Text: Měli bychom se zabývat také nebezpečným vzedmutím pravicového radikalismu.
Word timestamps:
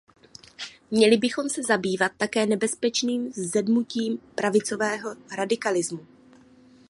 Měli 0.91 1.17
bychom 1.17 1.49
se 1.49 1.63
zabývat 1.63 2.11
také 2.17 2.45
nebezpečným 2.45 3.29
vzedmutím 3.29 4.17
pravicového 4.35 5.15
radikalismu. 5.37 6.07